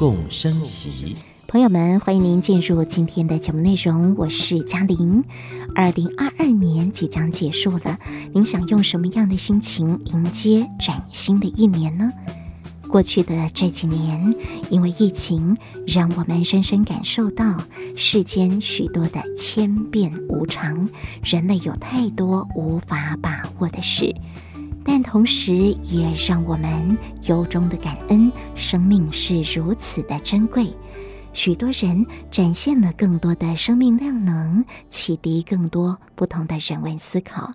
[0.00, 1.14] 共生息。
[1.46, 5.22] 朋友们，欢迎您进入今天的节目内容，我是嘉玲。
[5.74, 7.98] 二零二二年即将结束了，
[8.32, 12.10] 您想用什么样的心情迎接崭新的一年呢？
[12.88, 14.34] 过去的这几年，
[14.70, 17.58] 因为疫情，让我们深深感受到
[17.94, 20.88] 世间许多的千变无常，
[21.22, 24.16] 人类有太多无法把握的事，
[24.92, 25.54] 但同时
[25.84, 30.74] 也让我们由衷的感恩，生命是如此的珍贵。
[31.32, 37.52] 许多人展现了更多的生命量能，启迪更多不同的人文思考。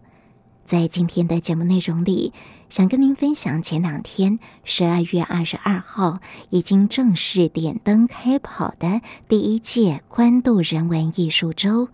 [0.63, 2.31] 在今天的节目内容里，
[2.69, 6.21] 想跟您分享前两天十二月二十二号
[6.51, 11.89] 已经正式点灯开跑的第一届关渡人文艺术周。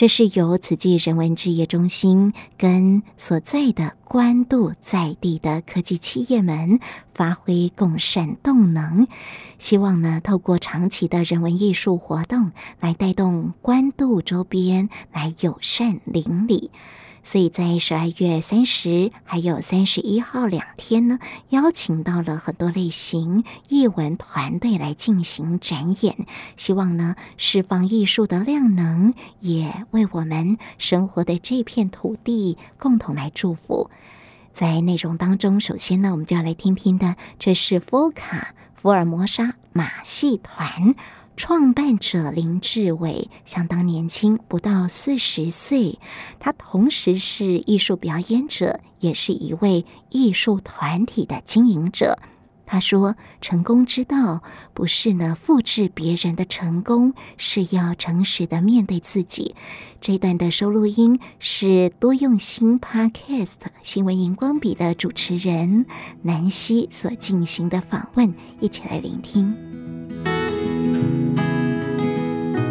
[0.00, 6.80] 这是由慈济人文置业中心跟所在的官渡在地的科技企业们
[7.12, 9.08] 发挥共善动能，
[9.58, 16.70] 希望呢透过长期的人文艺术活动来带动官渡周边来友善邻里。
[17.22, 21.18] 所以在十二月三十还有三十一号两天呢，
[21.50, 26.26] 邀请到了很多类型艺文团队来进行展演，
[26.56, 33.90] 希望呢释放艺术的量能，也为我们生活的这片土地共同来祝福。
[34.52, 40.94] 在内容当中，首先呢，我们就要来听听的，这是福卡福尔摩沙马戏团。
[41.40, 45.98] 创办者林志伟相当年轻，不到四十岁。
[46.38, 52.18] 他同时是艺术表演者，也是一位艺术团体的经营者。
[52.66, 54.42] 他说：“成功之道
[54.74, 59.54] 不是呢复制别人的成功，是要诚实的面对自己。”
[59.98, 65.86] 这段的收录音是多用心 Podcast 新闻荧光笔的主持人
[66.20, 69.69] 南希所进行的访问，一起来聆听。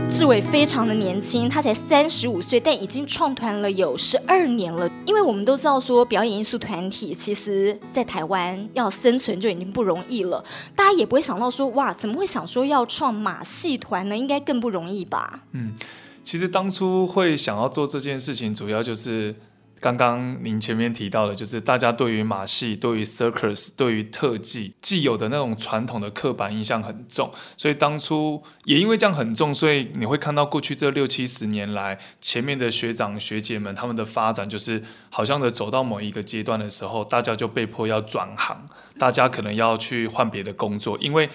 [0.09, 4.89] 志伟非常的年轻，他才三十五岁，但已经创团了有十二年了。
[5.05, 10.43] 因为我们都知道说，表演艺术团体其实在台湾要生存就已经不容易了，
[10.75, 14.17] 大家也不会想到说，哇，怎么会想说要创马戏团呢？
[14.17, 15.43] 应该更不容易吧？
[15.51, 15.75] 嗯，
[16.23, 19.35] 其实当初会想要做这件事情，主要就是。
[19.79, 38.65] 刚刚您前面提到的，就是大家对于马戏、对于 circus、对于特技既有的那种传统的刻板印象很重，所以当初也因为这样很重，所以你会看到过去这六七十年来，前面的学长学姐们他们的发展，就是好像的走到某一个阶段的时候，大家就被迫要转行，
[38.97, 41.29] 大家可能要去换别的工作，因为。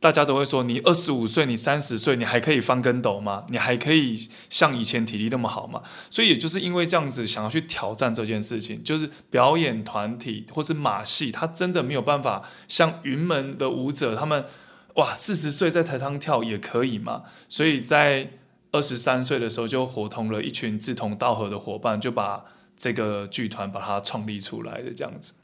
[0.00, 3.44] 大家都会说，你二十五岁，你三十岁，你还可以翻跟斗吗？
[3.50, 4.18] 你还可以
[4.48, 5.82] 像以前体力那么好吗？
[6.10, 14.46] 所以也就是因为这样子，想要去挑战这件事情，就是表演团体或是马戏，他真的没有办法像云门的舞者，他们
[14.94, 17.24] 哇，四十岁在台上跳也可以吗？
[17.50, 18.30] 所以在
[18.72, 25.34] 二十三岁的时候，就伙同了一群志同道合的伙伴，就把这个剧团把它创立出来的这样子。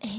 [0.00, 0.10] 哎，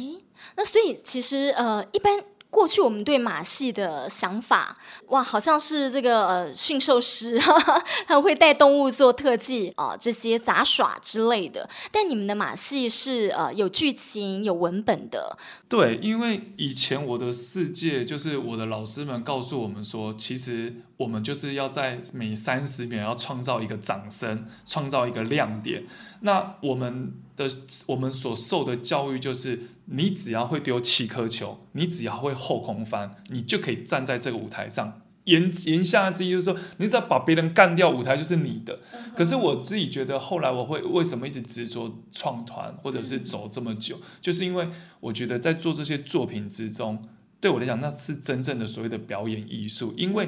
[0.56, 2.24] 那所以其实呃，一般。
[2.50, 11.70] 过去我们对马戏的想法，哇，好像是这个呃驯兽师，哈哈，他们会带动物做特技啊、呃，这些杂耍之类的。
[11.92, 15.38] 但你们的马戏是呃有剧情、有文本的。
[15.68, 25.84] 对，因为以前我的世界就是我的老师们告诉我们说，其实我们就是要在每三十秒要创造一个掌声，创造一个亮点。
[26.26, 27.48] 那我们的
[27.86, 35.02] 我们所受的教育就是，你只要会丢七颗球，你只要会后空翻，你就可以站在这个舞台上。
[35.26, 38.80] 言言下之意就是说，你只要把别人干掉，舞台就是你的。
[39.16, 44.68] 可是我自己觉得，后来我会为什么一直执着创团，或者是走这么久，就是因为
[45.00, 47.02] 我觉得在做这些作品之中，
[47.40, 50.28] 对我来讲，那是真正的所谓的表演艺术，因为。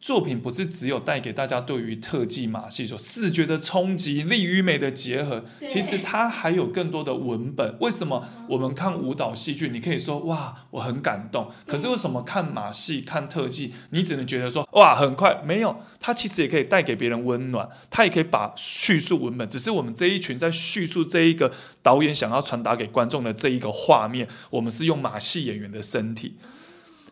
[0.00, 7.76] 作品不是只有带给大家对于特技马戏所视觉的冲击、力与美的结合，其实它还有更多的文本。
[7.80, 15.42] 为什么我们看舞蹈戏剧，你可以说哇，我很感动，可是为什么看马戏、看特技，你只能觉得说哇，很快？
[15.44, 21.52] 没有，它其实也可以带给别人温暖，它也可以把叙述文本，只是我们这一群在叙述这一个
[21.82, 26.36] 导演想要传达给观众的这一个画面，我们是用马戏演员的身体。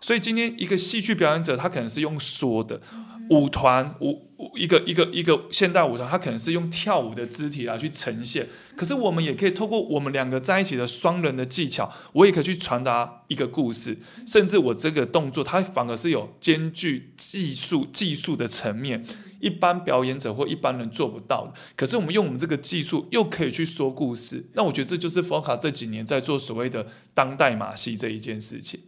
[0.01, 2.81] 所以今天一个戏剧表演者，他可能是用说的。
[3.29, 4.23] 舞团舞
[4.55, 8.47] 一个一个一个现代舞团，它可能是用跳舞的肢体来去呈现。
[8.77, 13.99] 可是我们也可以透过我们两个在一起的双人的技巧，我也可以去传达一个故事。
[14.25, 19.05] 甚至我这个动作，它反而是有兼具技术技术的层面，
[19.41, 21.55] 一般表演者或一般人做不到的。
[21.75, 24.45] 可是我们用我们这个技术，又可以去说故事。
[24.53, 28.79] 那我觉得这就是 FOCA 这几年在做所谓的当代马戏这一件事情。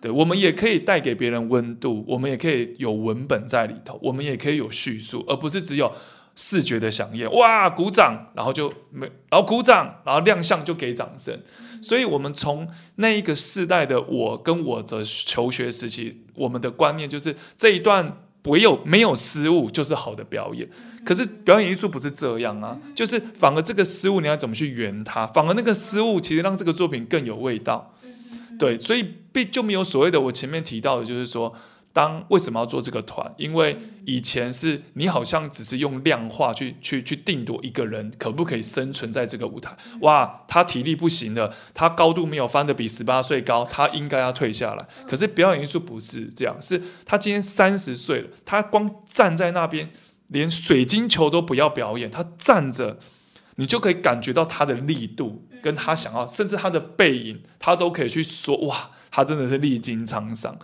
[0.00, 5.90] 对，我们也可以带给别人温度，我们也可以有文本在里头，我们也可以有叙述，而不是只有
[6.34, 7.30] 视觉的响应。
[7.32, 11.40] 哇，鼓掌，然后就没，然后鼓掌，然后亮相就给掌声。
[11.82, 20.68] 所以，我们从那一个世代的我跟我的求学时期，我们的观念就是这一段没有没有失误就是好的表演。
[21.04, 25.26] 可是表演艺术不是这样啊，就是反而这个失误你要怎么去圆它？
[25.28, 27.94] 反而那个失误其实让这个作品更有味道。
[28.58, 31.52] 对，所以被就没有所谓的我前面提到的，就是说，
[31.92, 33.34] 当为什么要做这个团？
[33.36, 39.76] 因为以前是你好像只是用量化去去去定夺一个人可不可以生存在这个舞台。
[40.00, 44.88] 哇，他体力不行了，他高度没有翻得比十八岁高，他应该要退下来。
[45.08, 49.90] 可是表演艺术不是这样，是他今天三十岁了，他光站在那边，
[50.28, 52.98] 连水晶球都不要表演，他站着。
[53.56, 60.58] 你就可以感觉到他的力度，跟他想要，甚至他的背影，他都可以去说哇，他真的是历经沧桑。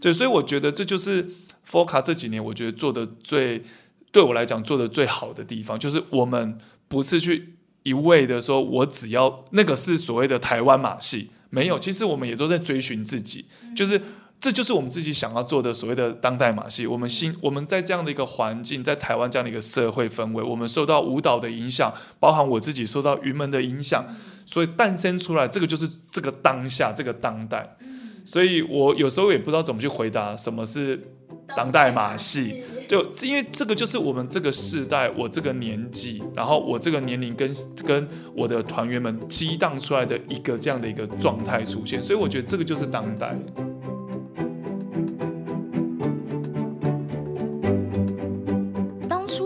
[0.00, 1.28] 对，所以我觉得这就是
[1.68, 3.62] FOCA 这几年我觉得做的最，
[4.10, 6.58] 对我来讲做的最好的地方，就是我们
[6.88, 7.54] 不是去
[7.84, 14.00] 一味的说，我只要那个是所谓的台湾马戏，没有，其实我们也都在追寻自己，就是。
[14.42, 16.84] 这就是我们自己想要做的所谓的当代马戏。
[16.84, 24.04] 我们新我们在这样的一个环境，在台湾这样的一个社会氛围，我们受到舞蹈的影响，包含我自己受到云门的影响，
[24.44, 27.76] 所以诞生出来这个就是这个当下这个当代。
[28.24, 31.00] 所以我有时候也不知道怎么去回答什么是
[31.54, 37.48] 当代马戏，就因为这个就是我们这个世代，我这个年纪，然后我这个年龄跟
[37.86, 43.38] 跟我的团员们激荡出来的一个这样的一个状态出现，所以我觉得这个就是当代。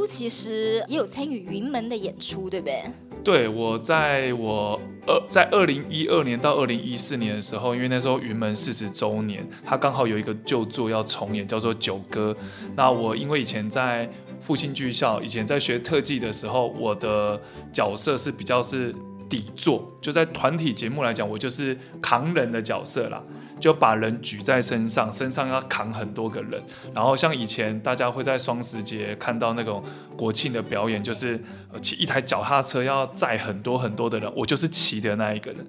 [0.06, 2.82] 其实也有参与云门的演出，对不对？
[3.25, 12.37] 对，我在我二在二零一二年到二零一四年的时候，因为那时候云门四十周年，他刚好有一个旧作要重演，叫做《九歌》。
[12.76, 14.08] 那我因为以前在
[14.41, 17.41] 复兴剧校，以前在学特技的时候，我的
[17.73, 18.94] 角色是比较是
[19.29, 23.20] 底座，就在团体节目来讲，我就是扛人的角色啦。
[23.67, 26.63] 就把人举在身上，身上要扛很多个人，
[26.95, 29.83] 然后像以前大家会在双十节看到那种
[30.17, 31.41] 国庆的表演，就是
[31.83, 35.67] 骑一台脚踏车要载很多很多的人，我就是骑的那一个人。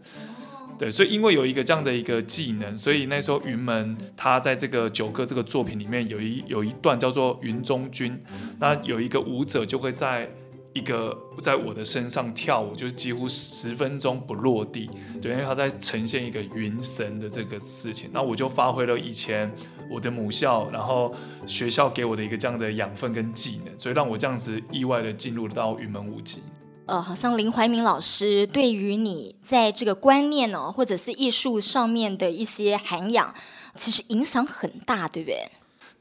[0.77, 8.15] 对，所以因为有一个这样的一个技能，所以那时候云门他在这个九歌这个作品里面有一有一段叫做云中君，
[8.59, 10.29] 那有一个舞者就会在。
[10.77, 14.87] 一个在我的身上跳舞，就几乎十分钟不落地，
[15.19, 18.11] 对，因为他在呈现一个云神的这个事情。
[18.13, 19.51] 那我就发挥了以前
[19.89, 21.11] 我的母校，然后
[21.47, 26.43] 学校给我的一个这样的养分跟技能，所以让我这样子意外的进入到云门舞集。
[26.85, 33.33] 呃，好像林怀民老师对于你在这个观念哦，或者是艺术上面的一些涵养，
[33.75, 35.49] 其实影响很大，对不对？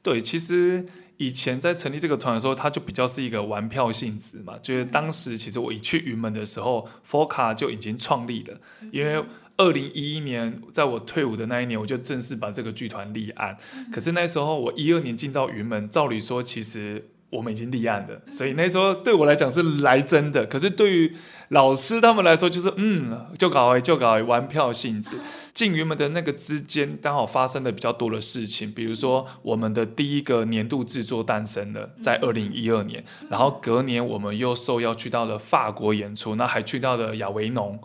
[0.02, 0.86] 对，其实。
[1.16, 4.58] 以前在成立这个团的时候，他就比较是一个玩票性质嘛。
[4.62, 8.60] 就是当时其实我一去云门的时候，FOCA 就已经创立了。
[8.92, 9.24] 因为
[9.56, 13.56] 二零一一年在我退伍的那一年，我就正式把这个剧团立案。
[13.92, 17.10] 可是那时候我一二年进到云门，照理说其实。
[17.36, 20.46] 我们已经立案了，所以那时候对我来讲是来真的。
[20.46, 21.14] 可是对于
[21.48, 25.18] 老师他们来说，就是嗯，就搞哎，就搞哎，玩票性质。
[25.52, 37.78] 进云门的那个之间，刚好发生的比较多的事情，比如说我们的第一个年度制作诞生了，在二零一二年，然后隔年我们又受邀去到了法国演出，那还去到了亚维农，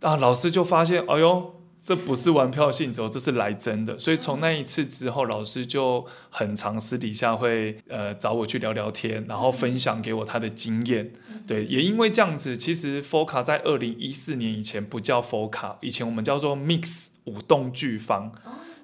[0.00, 1.59] 啊，老师就发现，哎呦。
[1.82, 3.98] 这不是玩票性质，这是来真的。
[3.98, 11.10] 所以从那一次之后，老师就很常私底下会呃找我去聊聊天，然后分享给我他的经验。
[11.46, 18.30] 对，也因为这样子，其实 FOCA 在二零一四年以前不叫 FOCA，以前我们叫做 Mix 舞动剧坊，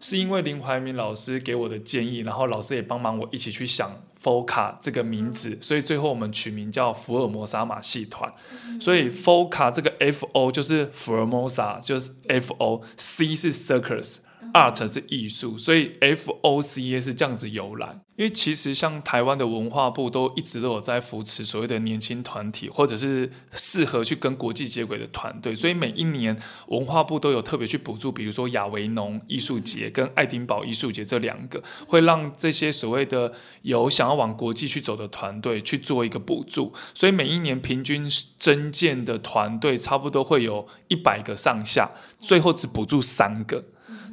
[0.00, 4.02] 是因为林怀民老师给我的建议，然后老师也帮忙我一起去想。
[4.26, 8.32] FOCA 这个名字，所以最后我们取名叫福尔摩沙马戏团。
[8.80, 14.16] 所以 FOCA 这个 F O 就是福尔摩沙，就是 F O C 是 Circus，
[14.52, 18.00] art 是艺术，所以 FOCA 是这样子由来。
[18.16, 26.34] 因为其实像台湾的文化部都一直都有在扶持所谓的年轻团体，或者是适合去跟国际接轨的团队，所以每一年
[26.68, 38.06] 文化部都有特别去补助，比如说亚维农艺术节跟爱丁堡艺术节这两个，会让这些所谓的有想要往国际去走的团队去做一个补助，所以每一年平均
[38.38, 43.62] 增建的团队差不多会有一百个上下，最后只补助三个。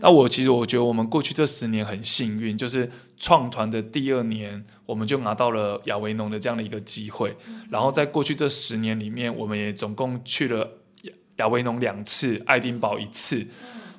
[0.05, 7.33] 那我其实我觉得我们过去这十年很幸运，就是创团的第二年，我们就拿到了亚维农的这样的一个机会。
[7.69, 10.69] 然后在过去这十年里面，我们也总共去了
[11.38, 13.48] 亚维农两次，爱丁堡一次。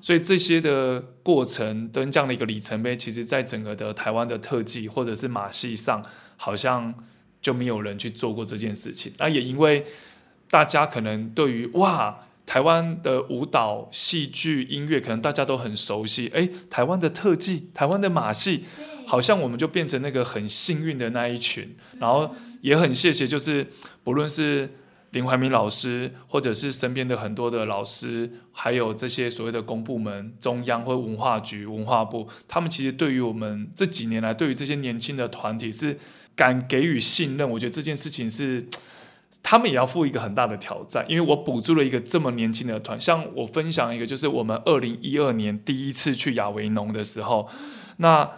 [0.02, 6.04] 所以这些的过程跟这样的一个里程碑，其实在整个的台湾的特技或者是马戏上，
[6.36, 6.92] 好像
[7.40, 9.10] 就没有人去做过这件事情。
[9.16, 9.86] 那也因为
[10.50, 12.26] 大家可能对于哇。
[12.46, 16.30] 台湾的舞蹈、戏剧、音乐，可能大家都很熟悉。
[16.34, 18.64] 诶，台湾的特技、台湾的马戏，
[19.06, 21.74] 好像我们就变成那个很幸运的那一群。
[21.98, 23.66] 然后也很谢谢，就是
[24.02, 24.68] 不论是
[25.12, 35.98] 林怀民老师，或者是身边的很多的老师，还有这些所谓的公部门、中央或文化局、文化部，他们其实对于我们这几年来，对于这些年轻的团体是
[36.36, 37.50] 敢给予信任。
[37.50, 38.68] 我觉得这件事情是。
[39.42, 43.00] 他们也要负一个很大的挑战，因为我补助了一个这么年轻的团。
[43.00, 47.48] 像我分享一个，就是我们二零一二年第一次去亚维农的时候，
[47.98, 48.30] 那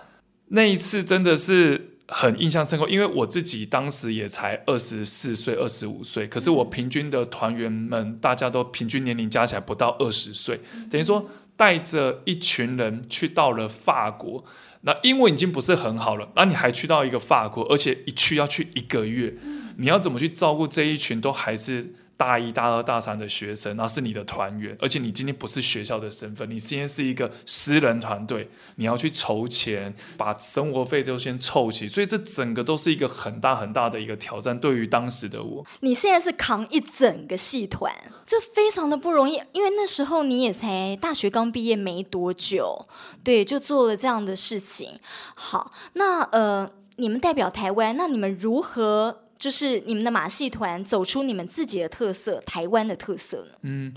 [0.49, 10.61] 那一次真的是很印象深刻，因为我自己当时也才二十四岁、二十五岁，可是我平均的团员们大家都平均年龄加起来不到二十岁，
[10.91, 14.45] 等于说带着一群人去到了法国，
[14.87, 19.35] 那英文已经不是很好了，那你还去到一个法国，而且一去要去一个月。
[19.79, 23.77] 你要怎么去照顾这一群都还是大一、大二、大三的学生？
[23.77, 34.59] 那是你的团员，而且你今天不是学校的身份，你今天是一个私人团队，你要去筹钱，把生活费都先凑齐，所以这整个都是一个很大很大的一个挑战。
[34.59, 37.93] 对于当时的我，你现在是扛一整个戏团，
[38.25, 42.87] 就非常的不容易，因为那时候你也才大学刚毕业没多久，
[43.23, 44.99] 对，就做了这样的事情。
[45.35, 49.26] 好，那呃，你们代表台湾，那你们如何？
[49.39, 53.59] 就是你们的马戏团走出你们自己的特色，台湾的特色呢？
[53.63, 53.93] 嗯，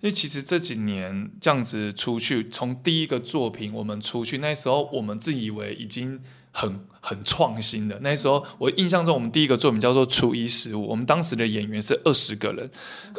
[0.00, 7.98] 因为其实这几年这样子出去，从第一个作品我们出去，那时候我们自以为已经很很创新的。
[8.00, 12.70] 那时候我印象中，我们第一个作品叫做《初一十五》，我们当时的演员是二十个人。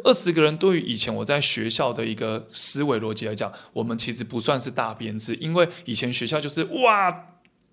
[0.02, 7.26] 二十个人对于以前我在学校的一个思维逻辑来讲，我们其实不算是大编制，因为以前学校就是哇。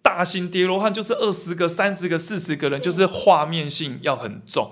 [0.08, 4.72] 大型叠罗汉就是二十个、三十个、四十个人，就是画面性要很重。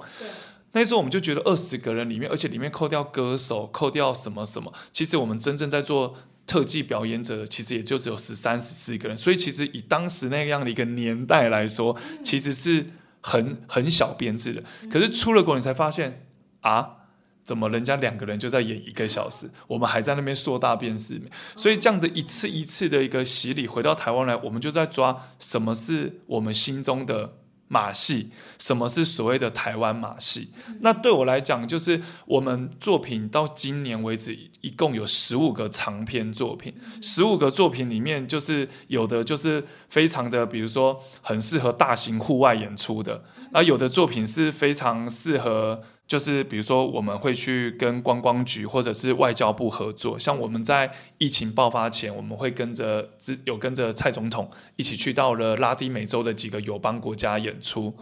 [0.71, 6.15] 那时候我们就觉得二十个人里面，而且里面扣掉歌手、扣掉什么什么，其实我们真正在做
[6.47, 9.17] 特技表演者，其实也就只有十三、十四个人。
[9.17, 12.85] 所以其实以当时那样的一个年代来说，其实是
[13.19, 14.63] 很很小编制的。
[14.89, 16.25] 可是出了国，你才发现
[16.61, 17.04] 啊。
[17.45, 21.21] 怎么人家两个人就在演一个小时，我们还在那边说大便是，
[21.55, 27.33] 所以这样的一次一次的一个洗礼，回到台湾来，我们就在抓什么是我们心中的
[27.67, 30.49] 马戏，什么是所谓的台湾马戏。
[30.81, 45.83] 那对我来讲，就是我们作品到今年为止一共有十五个长篇作品，十五个作品里面就是有的就是非常的，比如说很适合大型户外演出的，那有的作品是非常适合。
[46.07, 50.19] 就是比如说，我们会去跟观光局或者是外交部合作。
[50.19, 53.09] 像我们在疫情爆发前，我们会跟着
[53.45, 57.95] 有跟着蔡总统一起去到了拉丁美洲的几个友邦国家演出。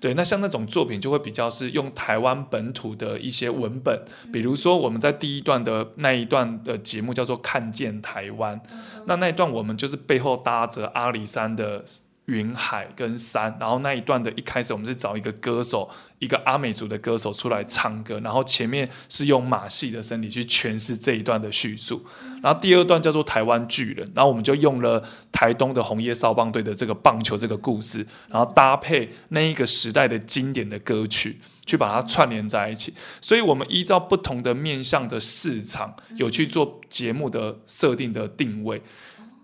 [0.00, 4.02] 对，那像那种作品就会比较是用台湾本土的一些文本，
[4.32, 8.58] 比如说我们在第一段的那一段的节目叫做《看见台湾》，
[9.06, 11.84] 那那一段我们就是背后搭着阿里山的。
[12.26, 22.04] 云海跟山，然后那一段的一开始，我们是找一个歌手，一个阿美族的歌手出来唱歌，然后前面是用马戏的身体去诠释这一段的叙述，
[22.40, 38.80] 然后第二段叫做台湾巨人，然后我们就用了台东的红叶少棒队的这个棒球这个故事，然后搭配那一个时代的经典的歌曲，去把它串联在一起，所以我们依照不同的面向的市场，有去做节目的设定的定位。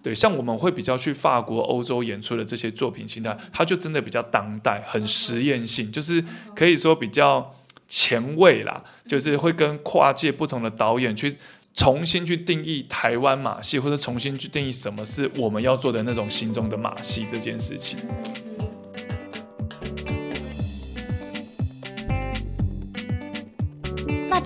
[0.06, 7.52] 对，像我们会比较去法国、欧洲演出的这些作品形态，它就真的比较当代，很实验性，就是可以说比较
[7.88, 11.36] 前卫啦，就是会跟跨界不同的导演去
[11.74, 17.98] 重新去定义台湾马戏，或者重新去定义什么是我们要做的那种心中的马戏这件事情。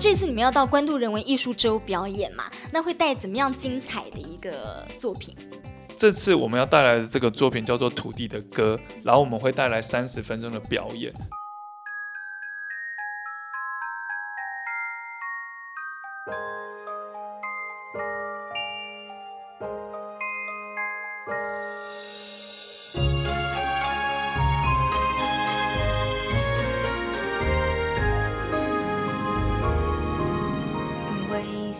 [0.01, 2.45] 这次你们要到关渡人文艺术周表演嘛？
[2.71, 5.35] 那会带怎么样精彩的一个作品？
[5.95, 11.13] 这次我们要带来的这个作品叫做《土地的歌》，然后我们会带来三十分钟的表演。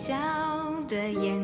[0.03, 0.17] 笑
[0.87, 1.39] 的眼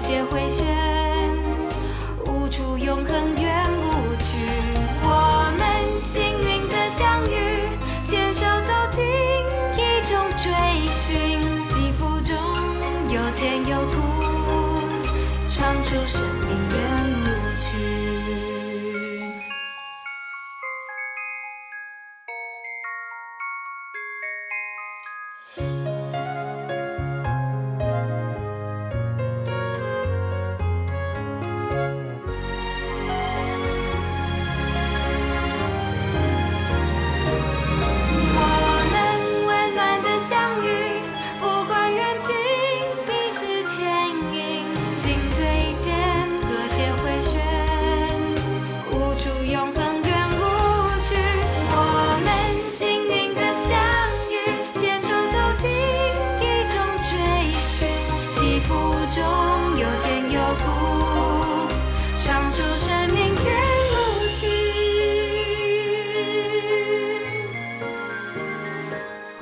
[0.00, 0.69] 些回旋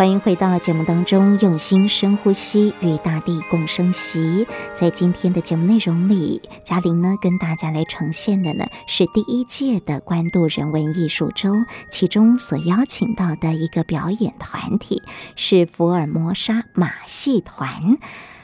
[0.08, 4.46] 欢迎回到节目当中，用心深呼吸，与大地共生息。
[4.72, 11.52] 在今天的节目内容里，嘉玲呢跟大家来呈现的呢是第一届的关渡人文艺术周，
[11.90, 15.02] 其中所邀请到的一个表演团体
[15.36, 17.98] 是福尔摩沙马戏团。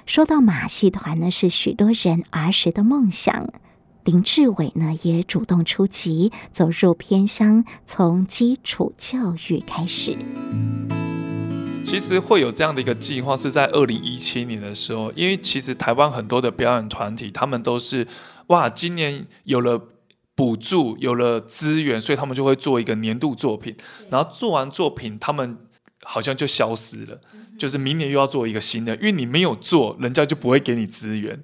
[0.05, 3.49] 说到马戏团呢，是许多人儿时的梦想。
[4.05, 10.19] 林志伟呢也主动出击，走入偏乡，从基础教育开始。
[11.85, 18.07] 其实会有这样的一个计划，是在二零一七年的时候，因为其实台湾很多的表演团体，他们都是
[18.47, 19.81] 哇，今年有了
[20.35, 23.77] 补助，有了资源，所以他们就会做一个年度作品，
[24.09, 25.59] 然后做完作品，他们
[26.03, 27.21] 好像就消失了，
[27.59, 31.39] 就是明年又要做一个新的，因为你没有做，人家就不会给你资源，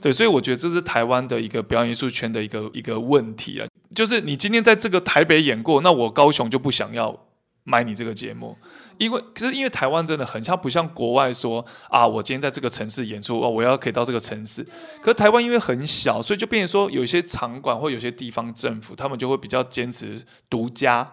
[0.00, 7.26] 对，所以我觉得这是台湾的一个表演艺术圈的一个一个问题啊，就是你今天在这个台北演过，那我高雄就不想要
[7.64, 8.54] 买你这个节目。
[8.98, 14.62] 因为其实因为台湾真的很像不像国外说啊，我今天在这个城市演出哦，我要可以到这个城市。
[15.00, 21.10] 可是台湾因为很小，所以就变成说有一些场馆或有些地方政府，他们就会比较坚持独家，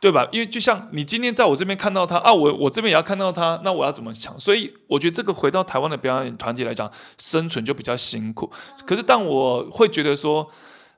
[0.00, 0.26] 对吧？
[0.32, 4.38] 因为就像你今天在我这边看到他啊，我我这边也要看到他，那我要怎么抢？
[4.38, 8.50] 所以我觉得这个回到台湾的表演团体来讲，生存就比较辛苦。
[8.86, 10.50] 可是当我会觉得说。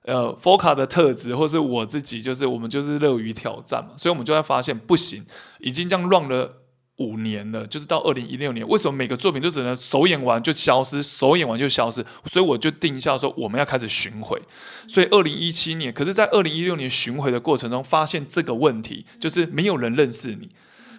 [0.05, 5.25] 呃，FOCA 的特质，或是我自己，就是我们就是乐于挑战嘛，所以我们就会发现不行，
[5.61, 6.61] 已经这样乱了
[6.99, 12.05] 五年了，就是到二零一六年，为什么每个作品都只能首演完就消失，首演完就消失？
[12.27, 14.39] 所以我就定下说我们要开始巡回。
[14.87, 20.51] 所以二零一七年，可是，在二零一六年巡回的过程中，发现这个问题就是没有人认识你。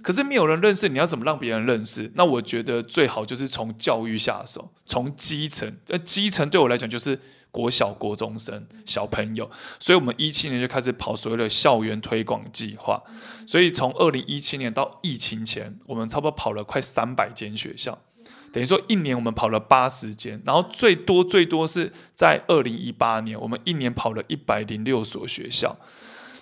[0.01, 2.11] 可是没有人认识你，要怎么让别人认识？
[2.15, 5.71] 那我觉得最好就是从教育下手，从基层。
[5.85, 7.19] 在基层对我来讲就是。
[7.55, 13.01] 国小、国中生、小朋友，所以我们一七年就开始跑所谓的校园推广计划。
[13.47, 17.97] 所以从二零一七年到疫情前，我们差不多跑了快三百间学校，
[18.51, 20.41] 等于说一年我们跑了八十间。
[20.45, 25.77] 然后最多最多是在二零一八年，我们一年跑了一百零六所学校。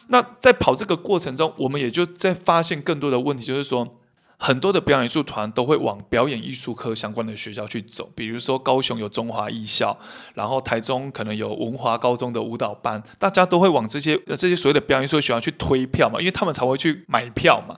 [0.07, 3.99] 那在跑这个过程中，我们也就在发现更多的问题，就是说。
[4.37, 9.97] 很多的表演艺术团都会往表演艺术科相关的学校去走，比如说高雄有中华艺校，
[10.33, 17.77] 然后台中可能有文华高中的舞蹈班，大家都会往这些这些所谓的表演艺术学校去推票嘛，因为他们才会去买票嘛。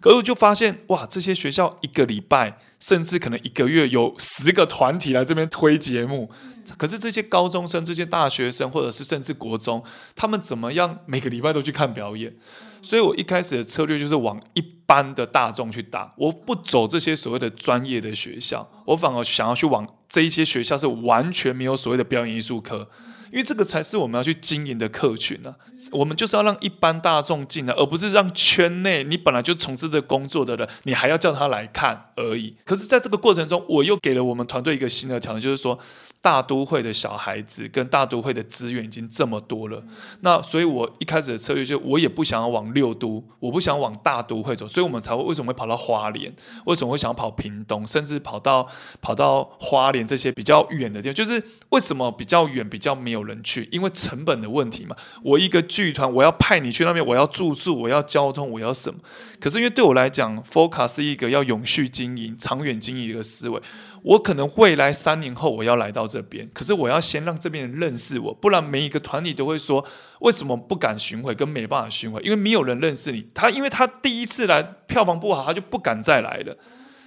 [0.00, 6.30] 可是我就发现，哇，这些学校一个礼拜甚至可能一个月有十个团体来这边推节目，
[6.78, 9.84] 可是这些高中生、这些大学生或者是甚至国中，
[10.16, 12.34] 他们怎么样每个礼拜都去看表演？
[12.80, 22.88] 所以我一开始的策略就是往一般的大众去打，我不走这些所谓的专业的学校，我反而想要去往这一些学校是完全没有所谓的表演艺术科。
[23.30, 25.54] 因为这个才是我们要去经营的客群呢、
[25.92, 32.56] 我们就是要让一般大众进来，而不是让圈内你本来就从事这工作的人，你还要叫他来看而已。
[32.64, 35.78] 可是，在这个过程中，我又给了我们团队一个新的挑战，就是说，
[36.20, 39.82] 大都会的小孩子跟大都会的资源已经这么多了，
[40.22, 46.34] 那所以我一开始的策略就我也不想要往六都，我不想往大都会走，所以我们才会为什么会跑到花莲，
[46.66, 48.66] 为什么会想要跑屏东，甚至跑到
[49.00, 53.19] 跑到花莲这些比较远的地方，就是为什么比较远比较没有。
[53.20, 54.96] 有人去，因为成本的问题嘛。
[55.22, 58.98] 我一个剧团，我要派你去那边，我要住宿，我要交通，我要什么？
[59.38, 63.60] 可是因为对我来讲，Focus 是一个要永续经营、长远经营一个思维。
[64.02, 69.84] 我可能未来三年后我要来到这边，可是我要先让这边人认识我，不然每一个团体都会说
[70.20, 73.26] 为什么不敢巡回，跟没办法巡回，因为没有人认识你。
[73.34, 76.56] 他因为他第一次来票房不好，他就不敢再来了。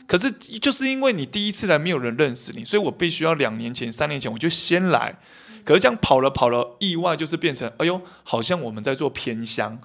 [0.06, 5.17] 可是就是因为你第一次来没有人认识你，所以我必须要两年前、三年前我就先来。
[5.63, 9.80] 可是这样跑了跑了，意外就是变成，哎呦，好像我们在做偏乡，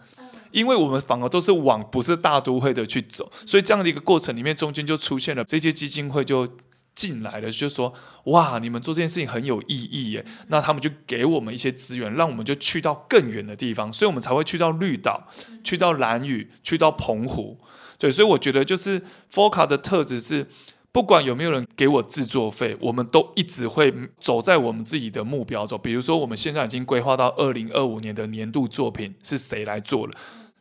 [0.50, 6.48] 因为我们反而都是往不是大都会的去走，所以这样的一个过程里面，中间就出现了这些基金会就
[6.94, 7.92] 进来了，就说，
[8.24, 15.28] 哇，你们做这件事情很有意义耶，那他们就给我们一些资源，让我们就去到更远的地方，所以我们才会去到绿岛，
[15.62, 17.58] 去到兰屿，去到澎湖，
[17.98, 20.46] 对，所以我觉得就是 FOCA 的特质是。
[20.90, 25.76] 不管有没有人给我制作费，我们都一直会走在我们自己的目标走。
[25.76, 30.12] 比如说，我们现在已经规划到二零二五年的年度作品是谁来做了？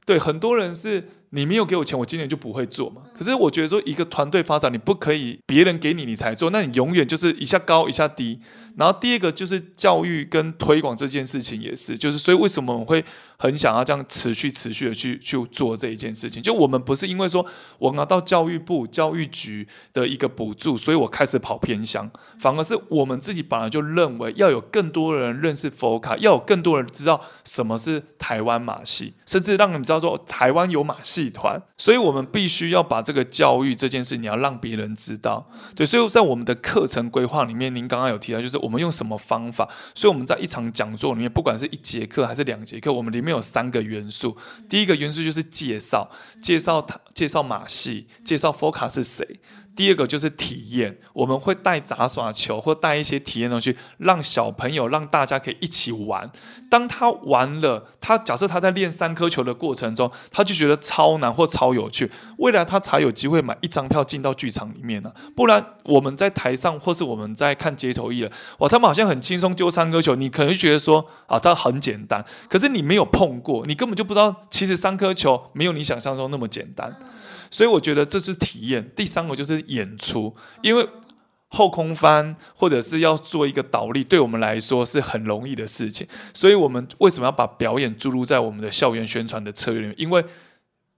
[0.05, 3.01] 对，很多人是你没有给我钱，我今年就不会做嘛。
[3.17, 8.39] 可是我觉得说，一个团队发展，你不可以别人给你你才做，那你永远就是一下高一下低。
[8.77, 13.03] 然后第二个就是教育跟推广这件事情也是，就是所以为什么我会
[13.37, 16.43] 很想要这样持续持续的去去做这一件事情？
[16.43, 17.43] 就我们不是因为说
[17.79, 22.09] 我拿到教育部教育局的一个补助，所以我开始跑偏乡，
[22.39, 35.49] 反而是我们自己本来就认为要有更多人认识佛卡要有更多人知道什么是台湾马戏，甚至让你们知道说台湾有马戏团，所以我们必须要把这个教育这件事，你要让别人知道。
[35.75, 38.57] 对，所以在我们的课程规划里面，您刚刚有提到，就是。
[38.67, 39.69] 我们用什么方法？
[39.95, 44.35] 所以我们在一场讲座里面，不管是一节课还是两节课，我们里面有三个元素。
[44.67, 46.09] 第一个元素就是介绍，
[46.41, 49.39] 介绍他，介绍马戏，介绍 FOCA 是谁。
[49.77, 56.29] 第二个就是体验，我们会带杂耍球或带一些体验东西，让小朋友让大家可以一起玩。
[56.67, 65.13] 当他玩了，他假设他在练三颗球的过程中，他就觉得超难或超有趣，未来他才有机会买一张票进到剧场里面呢。
[65.35, 76.97] 不然我们在台上或是我们在看街头艺人，哇，他们好像很轻松丢三颗球，你可能觉得说啊，他很简单，可是你没有碰过，你根本就不知道，其实三颗球没有你想象中那么简单。
[77.49, 78.91] 所以我觉得这是体验。
[78.95, 80.87] 第三个就是演出，因为
[81.49, 86.07] 后空翻或者是要做一个倒立，对我们来说是很容易的事情。
[86.33, 89.95] 所以我们为什么要把表演注入在我们的校园宣传的策略里面？
[89.97, 90.25] 因为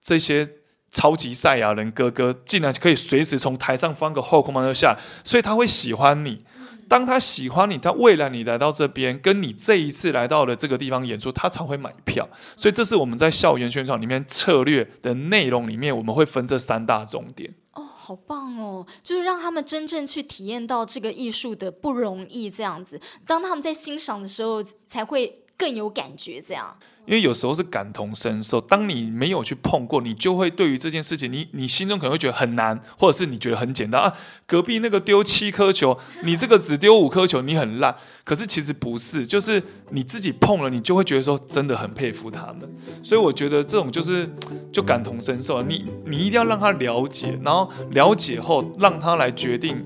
[0.01, 0.47] 这些
[0.91, 6.43] 超级赛亚人哥哥竟然可以随时从台上翻个后空翻就下，所以他会喜欢你。
[6.89, 12.27] 当他喜欢你，他未来你来到这边，跟你这一次来到了这个地方演出，他才会买票。
[12.57, 17.53] 所以这是我们在校园宣传里面策略的内容里面，我们会分这三大重点。
[17.73, 18.85] 哦，好棒哦！
[19.03, 22.99] 就是让他们真正去体验到这个艺术的不容易，这样子。
[23.25, 25.33] 当他们在欣赏的时候，才会。
[25.59, 26.73] 更有感觉，这样。
[27.05, 34.13] 因为有时候是感同身受，当你没有去碰过，你就会对于这件事情，你你心中可能会觉得很难，或者是你觉得很简单啊。
[34.45, 37.95] 隔壁那个丢七颗球，你这个只丢五颗球，你很烂。
[38.23, 42.69] 可是其实不是，就是你自己碰了，你就会觉得说真的很佩服他们。
[43.01, 44.29] 所以我觉得这种就是
[44.71, 49.83] 就感同身受，你你一定要让他了解，然后了解后让他来决定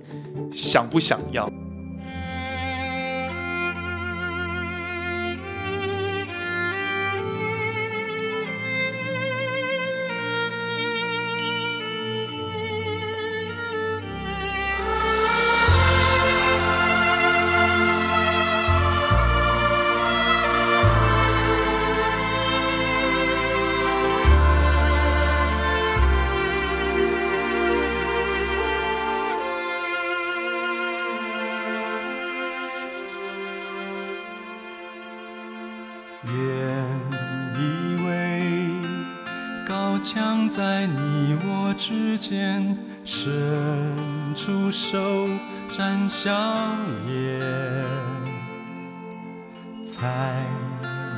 [0.51, 1.49] 想不想要。
[40.03, 43.23] 墙在你我之间，伸
[44.35, 45.29] 出手
[45.71, 46.29] 展笑
[47.07, 47.39] 颜，
[49.87, 50.43] 才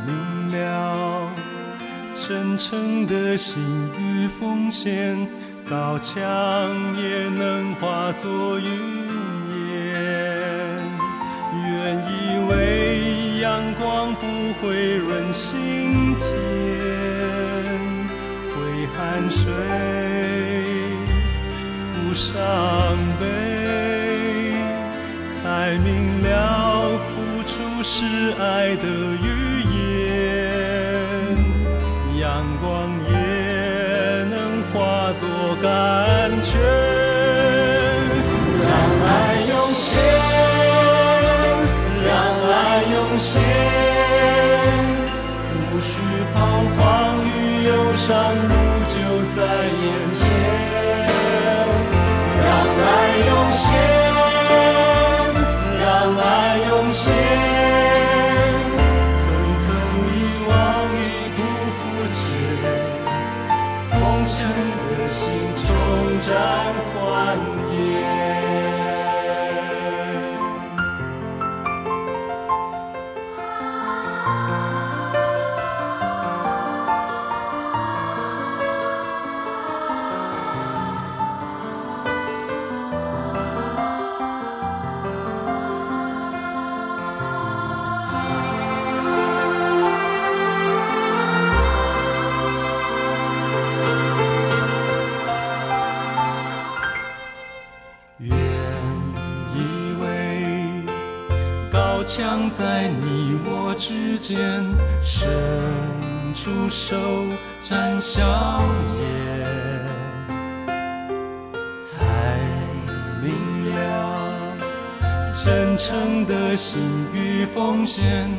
[0.05, 1.31] 明了
[2.13, 3.57] 真诚的心
[3.99, 5.27] 与奉献，
[5.67, 6.15] 高墙
[6.95, 8.69] 也能化作云
[9.81, 10.79] 烟。
[11.55, 14.27] 原以为阳光不
[14.61, 15.33] 会润
[19.45, 19.53] 水
[21.85, 22.33] 浮伤
[23.19, 23.23] 悲，
[25.27, 27.13] 才明了付
[27.45, 27.53] 出
[27.83, 28.01] 是
[28.41, 28.87] 爱的
[29.21, 29.77] 语言。
[32.19, 32.65] 阳光
[33.07, 33.13] 也
[34.31, 34.33] 能
[34.73, 35.23] 化作
[35.61, 36.59] 甘泉，
[38.63, 38.67] 让
[39.05, 39.13] 爱
[39.47, 39.93] 涌现，
[42.03, 42.09] 让
[42.49, 43.39] 爱涌现，
[45.53, 45.93] 无需
[46.33, 46.35] 彷
[46.75, 46.79] 徨
[47.27, 47.29] 与
[47.67, 48.44] 忧伤。
[102.17, 104.39] 墙在你我之间，
[105.03, 105.27] 伸
[106.33, 106.95] 出手
[107.61, 108.23] 展笑
[108.97, 109.45] 颜，
[111.81, 112.05] 才
[113.21, 113.33] 明
[113.65, 113.75] 了
[115.33, 116.79] 真诚的心
[117.13, 118.31] 与奉献，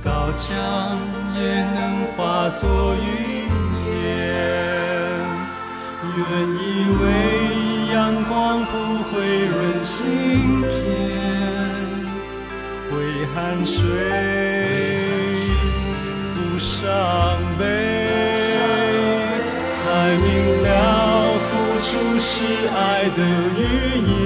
[0.00, 0.96] 高墙
[1.34, 3.02] 也能化作云
[3.88, 3.96] 烟。
[6.16, 6.22] 原
[6.54, 7.04] 以为
[7.92, 8.72] 阳光不
[9.10, 11.13] 会润心田。
[13.32, 13.80] 汗水
[16.34, 16.86] 不伤
[17.58, 17.64] 悲，
[19.66, 20.68] 才明了
[21.46, 22.32] 付出是
[22.74, 23.18] 爱的
[23.58, 23.62] 寓
[24.00, 24.23] 意。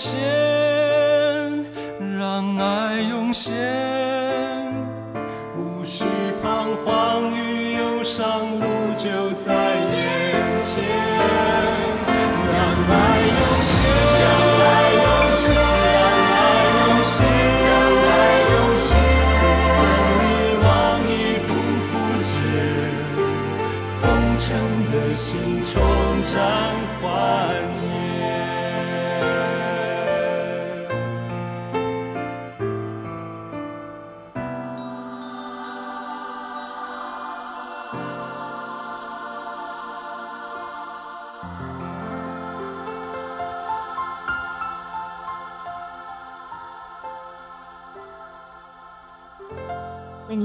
[0.00, 0.39] 现，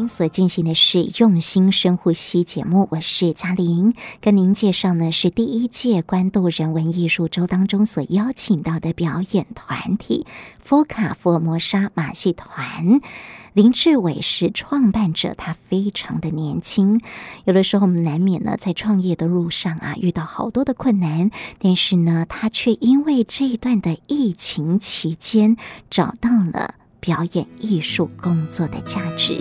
[0.08, 10.26] 所进行的是用心深呼吸节目，我是嘉玲，跟您介绍呢是第一届关渡人文艺术周当中所邀请到的表演团体
[10.60, 13.00] 佛卡福尔摩沙马戏团。
[13.54, 17.00] 林志伟是创办者，他非常的年轻。
[17.46, 25.56] 有的时候我们难免呢在创业的路上啊遇到好多的困难，但是呢他却因为这一段的疫情期间
[25.90, 26.76] 找到了。
[27.06, 29.38] 表演艺术工作的价值。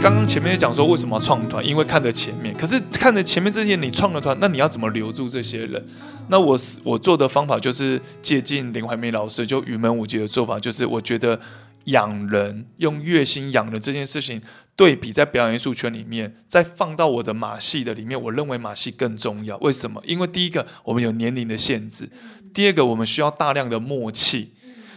[0.00, 1.66] 刚刚前面也讲说，为什么要创团？
[1.66, 2.54] 因为看着前面。
[2.56, 5.84] 可是看着前面这些，你创了团，那你要怎么留住这些人？
[6.28, 11.40] 那我我做的方法就是借鉴林怀民老师就云门舞集的做法，就是我觉得。
[11.86, 14.42] 养人用月薪养人这件事情，
[14.76, 19.56] 对比在表演艺术圈里面，再放到我的马戏的里面，我认为马戏更重要。
[19.58, 20.02] 为什么？
[20.06, 22.04] 因为第一个，我们有年龄的限制；
[22.52, 24.48] 第二个，我们需要大量的默契；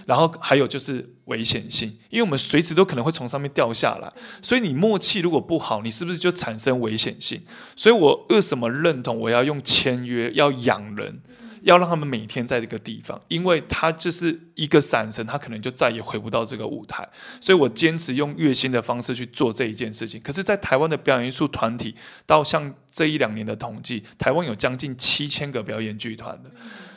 [0.05, 4.11] 然后还有就是危险性，因为我们随时都可能会从上面掉下来。
[4.41, 7.41] 所以你默契如果不好，你是不是就产生危险性？
[7.77, 11.21] 所以我为什么认同我要用签约要养人？
[11.61, 17.07] 要让他们每天在这个地方，因为他就是一个闪神，他可能就再也回不到这个舞台。
[17.41, 20.19] 所以我坚持用月薪的方式去做这一件事情。
[20.21, 21.95] 可是，在台湾的表演艺术团体，
[22.25, 26.51] 到像这一两年的统计，台湾有将近七千个表演剧团的，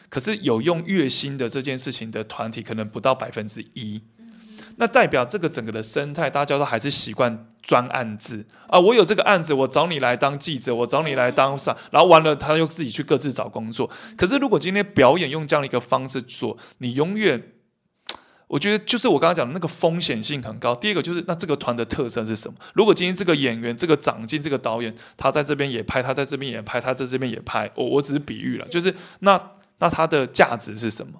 [0.08, 4.02] 可是有用月薪的这件事情的团体，可能不到百分之一。
[4.76, 8.78] 那代表这个整个的生态，大家都还是习惯专案制啊。
[8.78, 13.88] 我有这个案子，我找你来当记者，我找你来当啥，然后完了他又自己去各自找工作。
[14.16, 17.42] 可是如果今天表演用这样的一个方式做，你永远，
[18.48, 20.74] 我觉得就是我刚刚讲的那个风险性很高。
[20.74, 22.58] 第一个就是那这个团的特色是什么？
[22.74, 29.40] 如果今天这个演员、这个长进、这个导演，他在这边也拍，他在这边也拍，他在这边也拍，我我只是比喻了，就是那
[29.78, 31.14] 那他的价值是什么？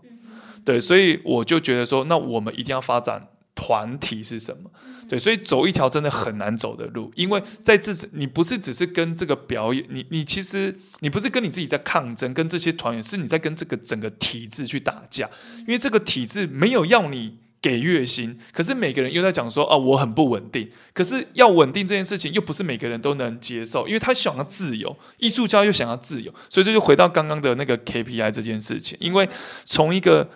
[0.64, 3.28] 对，所以我就觉得说，那我们一定要发展。
[3.54, 4.70] 团体是什么？
[5.08, 15.28] 对，所以走一条真的很难走的路，因为在这次你不是只是跟这个表演，你你其实你不是跟你自己在抗争，跟这些团员是你在跟这个整个体制去打架，
[15.60, 29.28] 因为这个体制没有要你给月薪，可是每个人又在讲说啊，我很不稳定，可是要稳定这件事情又不是每个人都能接受，因为他想要自由，艺术家又想要自由，所以这就回到刚刚的那个 KPI 这件事情，因为
[29.66, 30.30] 从一个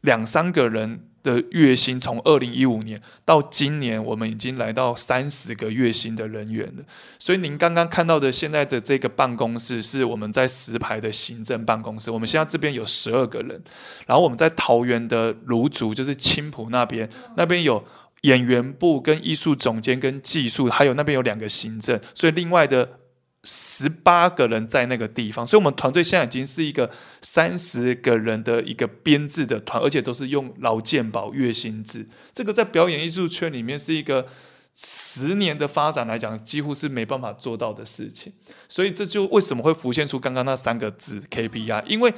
[0.00, 1.10] 两三个人。
[1.26, 6.84] 的月薪从二零一五年到今年，我们已经来到三十个月薪的人员了。
[7.18, 12.12] 所以您刚刚看到的现在的这个办公室是我们在石牌的行政办公室。
[12.12, 13.60] 我们现在这边有十二个人，
[14.06, 17.84] 然后我们在桃园的芦竹，就是青埔那边，那边有
[18.20, 23.00] 演员部跟艺术总监跟技术，还有那边有两个行政，所以另外的。
[23.48, 32.04] 十八个人在那个地方，所以我们团队现在已经是一个三十个人的一个编制的团，而且都是用劳健保月薪制。
[32.34, 34.26] 这个在表演艺术圈里面是一个
[34.74, 38.32] 十年的发展来讲，几乎是没办法做到的事情。
[38.68, 42.12] 所以这就为什么会浮现出刚刚那三个字 KPI，因为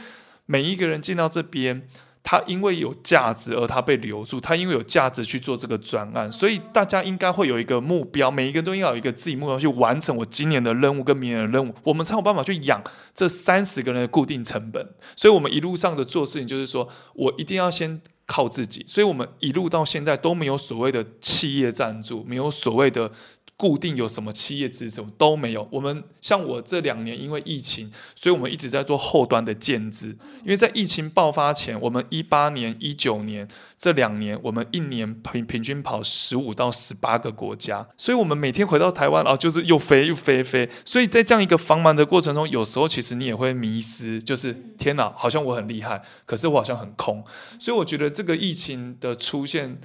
[0.46, 1.86] 每一个人进到这边。
[2.30, 14.86] 他因为有价值而他被留住，他因为有价值去做这个专案，所以大家应该会有一个目标，每一个人都应该有一个自己目标去完成我今年的任务跟明年的任务，我们才有办法去养这三十个人的固定成本。
[15.16, 23.10] 所以，我们一路上的做事情就是说我一定要先靠自己，所以我们一路到现在都没有所谓的企业赞助，没有所谓的。
[23.58, 25.66] 固定有什么企业支持都没有。
[25.72, 30.16] 我们像我这两年因为疫情，所以我们一直在做后端的建制。
[30.44, 40.70] 因为在疫情爆发前，我们一八年、一九年这两年，我们一年平平均跑十五到十八个国家，所以我们每天回到台湾，然后就是又飞又飞飞。
[40.84, 47.24] 所以在这样一个繁忙的过程中，有时候其实你也会迷失，就是天哪，好像我很厉害，可是我好像很空。
[47.58, 49.80] 所以我觉得这个疫情的出现。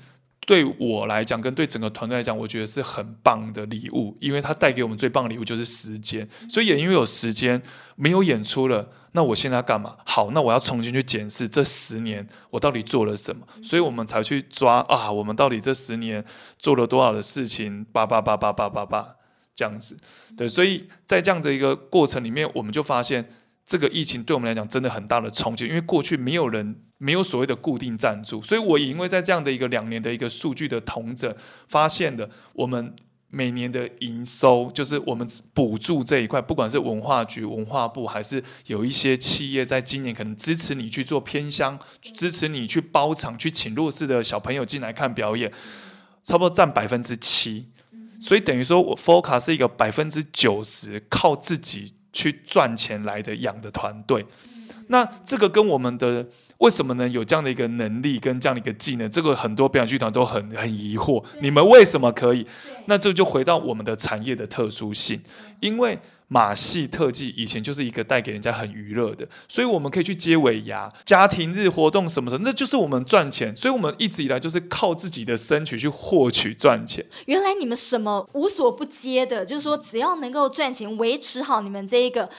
[0.45, 6.27] 对我来讲，跟对整个团队来讲，我觉得是很棒的礼物，因为它带给我们最棒的礼物就是时间。
[6.49, 7.61] 所以也因为有时间，
[7.95, 9.95] 没有演出了，那我现在要干嘛？
[10.05, 16.23] 好，那我要重新去检视这十年我到底做了什么，所以我们才去抓啊，我们到底这十年
[16.59, 17.85] 做了多少的事情？
[17.93, 19.15] 叭叭叭叭叭叭叭，
[19.55, 19.97] 这样子。
[20.37, 23.27] 对，所以在这样的一个过程里面，我们就发现。
[23.65, 31.33] 这个疫情对我们来讲真的很大的冲击，因为过去没有人没有所谓的固定赞助，所以我也因为在这样的一个两年的一个数据的统整，
[31.67, 32.93] 发现的我们
[33.29, 45.51] 每年的营收，就是我们补助这一块，不管是文化局、文化部，还是有一些企业在今年可能支持你去做偏乡，支持你去包场，去请弱势的小朋友进来看表演，
[46.21, 47.71] 差不多占百分之七，
[48.19, 51.93] 所以等于说我 FOCA 是一个百分之九十靠自己。
[52.13, 54.25] 去赚钱来的养的团队，
[54.87, 56.25] 那这个跟我们的
[56.59, 59.09] 为什么呢有这样的一个能力跟这样的一个技能？
[59.09, 62.45] 这个很多表演剧团都很很疑惑，你们为什么可以？
[62.85, 65.21] 那这就回到我们的产业的特殊性，
[65.59, 73.55] 因为马戏特技以前就是一个带给人家很娱乐的，所以我们可以去接尾牙、家庭日活动什么的，那就是我们赚钱。
[73.55, 77.05] 所以我们一直以来就是靠自己的身体去获取赚钱。
[77.25, 82.29] 原来你们什么无所不接的，就是说只要能够赚钱，维持好你们这一个。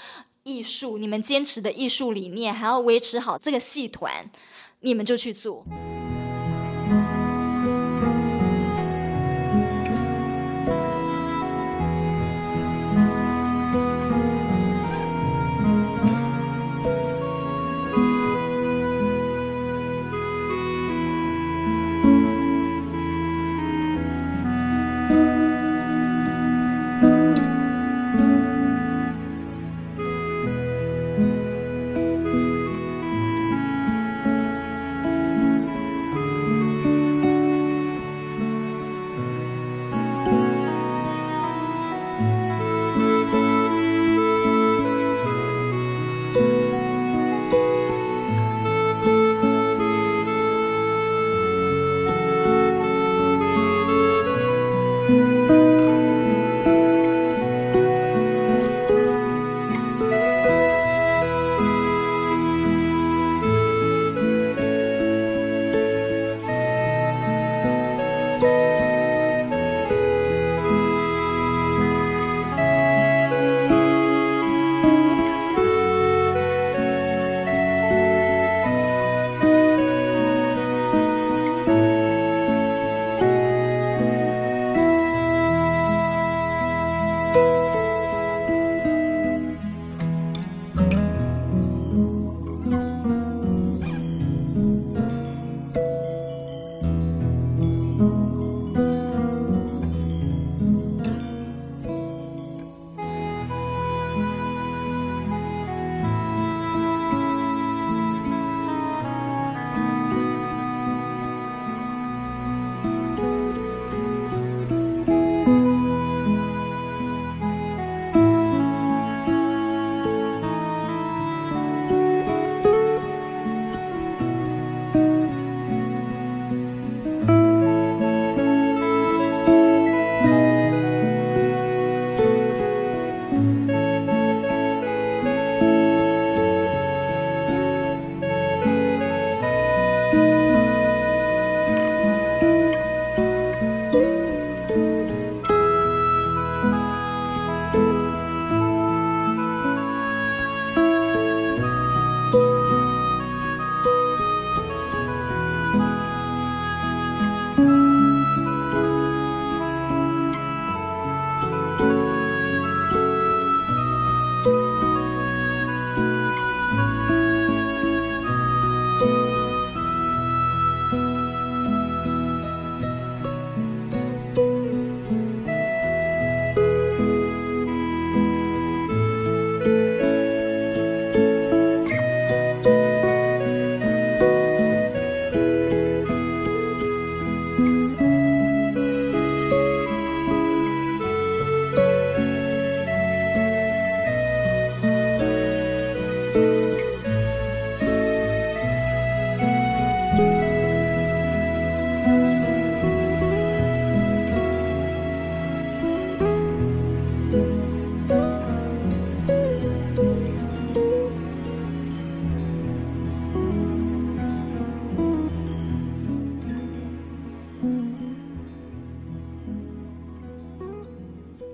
[0.45, 4.31] 艺术，你们坚持的艺术理念，还要维持好这个戏团，
[4.81, 5.65] 你们就去做。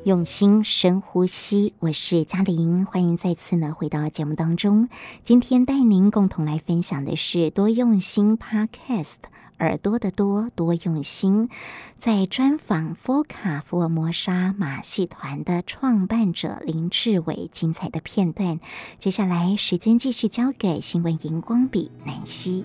[0.05, 4.89] 用心深呼吸，我是嘉玲，欢迎再次呢回到节目当中。
[5.23, 9.17] 今天带您共同来分享的是多用心 Podcast，
[9.59, 11.51] 耳朵的多，多用心。
[11.99, 18.59] 在专访佛卡福尔摩沙马戏团的创办者林志伟精彩的片段。
[18.99, 22.65] 接下来时间继续交给新闻荧光笔南希。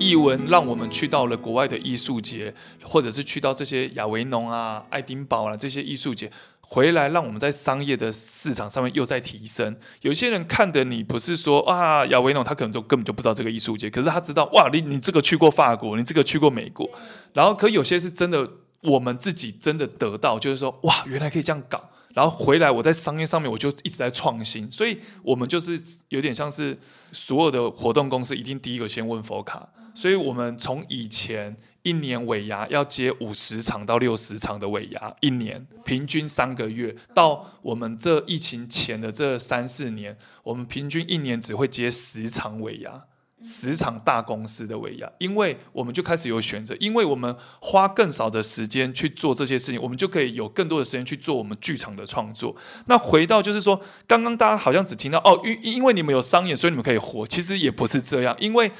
[0.00, 6.32] 艺文让我们去到了国外的艺术节，或者是去到这些亚维农啊、爱丁堡啊这些艺术节，
[6.62, 9.76] 回来让我们在商业的市场上面又在提升。
[10.00, 16.88] 有些人看的你不是说啊亚维农，他可能就根本就不知道这个艺术节，可是他知道哇，你你这个去过法国，你这个去过美国，
[17.34, 18.48] 然后可有些是真的，
[18.82, 21.90] 我们自己真的得到，就是说哇，原来可以这样搞。
[22.14, 26.76] 然后回来我在商业上面我就一直在创新，所以我们就是有点像是
[27.12, 43.04] 所有的活动公司一定第一个先问佛卡，所以我们从以前一年尾牙要接五十场到六十场的尾牙，一年平均三个月，到我们这疫情前的这三四年，我们平均一年只会接十场尾牙。
[43.42, 52.54] 十场大公司的尾牙，因为我们就开始有选择，因为我们花更少的时间去做这些事情，我们就可以有更多的时间去做我们剧场的创作。
[52.86, 58.36] 那回到就是说，刚刚大家好像只听到哦，因因为你们有商演，所以你们可以活，其实也不是这样。
[58.38, 58.70] 因为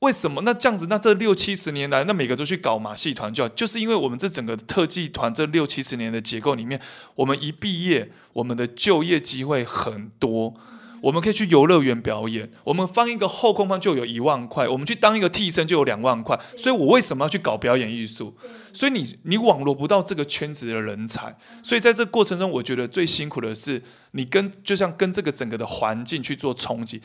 [0.00, 0.42] 为什么？
[0.42, 6.80] 那这样子，那这六七十年来，那每个都去搞马戏团就好，就是因为我们这整个特技团这六七十年的结构里面，
[7.14, 10.54] 我们一毕业，我们的就业机会很多。
[11.00, 18.34] 我们可以去游乐园表演，我们放一个后空翻就有一万块，我们去当一个替身就有两万块，所以我为什么要去搞表演艺术？
[18.72, 23.82] 所以你你网络不到这个圈子的人才，所以在这个过程中，我觉得最辛苦的是
[24.12, 27.00] 你跟就像跟这个整个的环境去做冲击。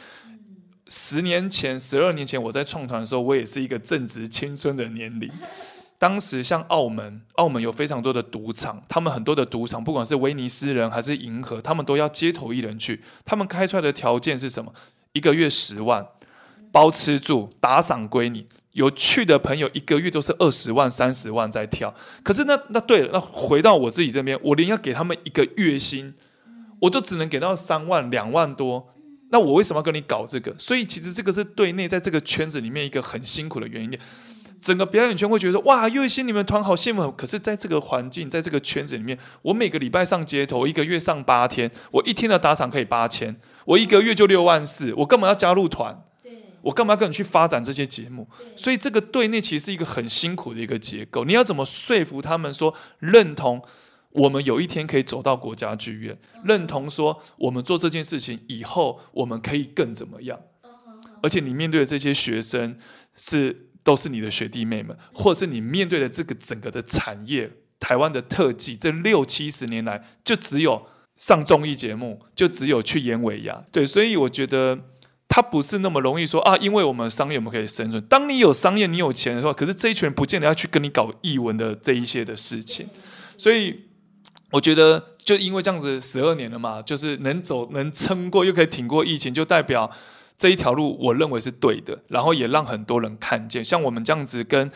[0.90, 5.32] 十年前、十二年前我在创团的时候，我也是一个正值青春的年龄。
[5.98, 13.02] 当时像澳门，澳门有非常多的赌场，他们很多的赌场，不管是威尼斯人还是银河，他们都要街头艺人去。
[13.24, 14.74] 他们开出来的条件是什么？
[15.14, 16.06] 一个月十万，
[16.72, 18.48] 包吃住，打赏归你。
[18.74, 21.94] 有去的朋友一个月都是二十万、三十万在跳。
[22.24, 26.16] 可是那那对了，那回到我自己这边，我连要给他们一个月薪，
[26.82, 28.90] 我都只能给到三万、两万多。
[29.30, 30.54] 那我为什么要跟你搞这个？
[30.58, 33.98] 所以其实这个是对内在这个圈子里面一个很辛苦的原因。
[34.64, 37.12] 整个表演圈会觉得哇，又一些你们团好羡慕。
[37.12, 43.36] 可是，在这个环境，在这个圈子里面，我每个礼拜上街头，一个月上八天，我一天的打赏可以八千，
[43.66, 46.06] 我一个月就六万四，我干嘛要加入团？
[46.62, 48.26] 我干嘛要跟你去发展这些节目？
[48.56, 51.26] 所以，这个对内其实是一个很辛苦的一个结构。
[51.26, 53.62] 你要怎么说服他们说认同
[54.12, 56.18] 我们有一天可以走到国家剧院？
[56.46, 60.40] 认同说我们做这件事情以后我们可以更怎么样？
[61.22, 62.78] 而且，你面对的这些学生
[63.14, 63.72] 是。
[63.84, 74.80] 都是你的学弟妹们，或者是你面对的这个整个的产业，台湾的特技，这六七十年来就只有上综艺节目，就只有去演尾牙，对，所以我觉得
[75.28, 78.02] 他不是那么容易说啊，因为我们商业我们可以生存。
[78.06, 82.88] 当你有商业，你有钱的话，可是这一群人不见得要去跟你搞艺文的这一些的事情，
[83.38, 83.82] 所以
[84.52, 89.92] 我觉得就因为这样子十二年了嘛，就是能走能撑过，又可以挺过疫情，就代表。
[90.38, 94.70] 这一条路我认为是对的，然后也让很多人看见，像我们这样子跟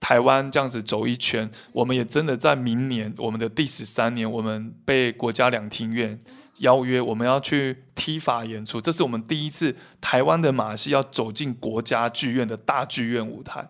[0.00, 6.18] 台湾这样子走一圈，我们也真的在明年我们的第十三年，我们被国家两厅院
[6.58, 13.68] 邀约，我们要去踢法演出，这是我们第一次台湾的马戏要走进国家剧院的大剧院舞台，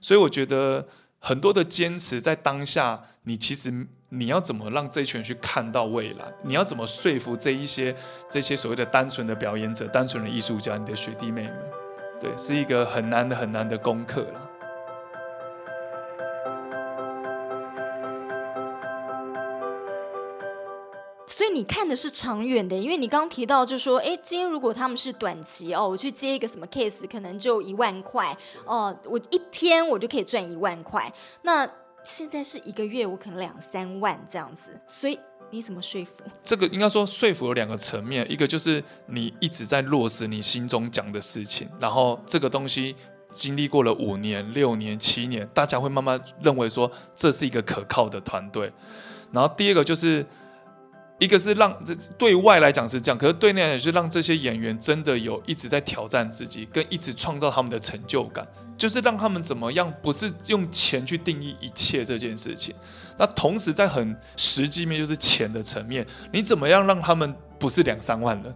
[0.00, 0.86] 所以我觉得
[1.18, 3.86] 很多的坚持在当下，你其实。
[4.16, 6.32] 你要怎么让这群人去看到未来？
[6.42, 7.92] 你要怎么说服这一些
[8.30, 11.62] 这些所谓的单纯的表演者、单纯的艺术家、你的学弟妹们？
[12.20, 14.50] 对，是一个很难的、很难的功课了。
[21.26, 31.12] 所以你看的是长远的，因为你刚提到，就是说，哎，今天如果他们是短期哦，我去接一个什么 case，可能就一万块哦，我一天我就可以赚一万块，
[31.42, 31.68] 那。
[32.04, 35.18] 现在是一个月，我可能两三万这样子，所以
[35.50, 36.22] 你怎么说服？
[36.42, 42.94] 这个应该说说服有两个层面，一个就是你一直在落实你心中讲的事情，然后这个东西
[43.32, 48.72] 经历过了五年、六年、七年，大家会慢慢认为说这是一个可靠的团队。
[49.32, 50.24] 然后第二个就是。
[51.18, 58.46] 一个是让这对外来讲是这样，可是对内来讲是让这些演员真的有一直在挑战自己，跟一直创造他们的成就感，
[58.76, 62.74] 就是让他们怎么样，不是用钱去定义一切这件事情。
[63.16, 68.54] 那同时在很实际面，就是钱的层面，你怎么样让他们不是两三万了？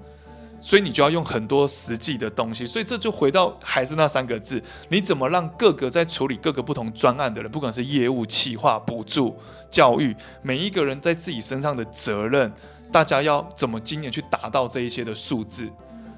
[0.59, 9.37] 所以你就要用很多实际的东西，所以这就回到还是那三个字：你怎么让各个在处理各个不同专案的人，不管是业务、企划、补助、
[9.71, 12.53] 教育，每一个人在自己身上的责任，
[12.91, 15.71] 大家要怎么今年去达到这一些的数字？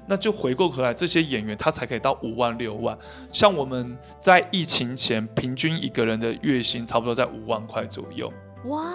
[0.07, 2.97] 那就回过头来，这些演员他才可以到五万、六万。
[3.31, 8.33] 像我们在疫情前，平均一个人的月薪差不多在五万块左右。
[8.65, 8.91] 哇！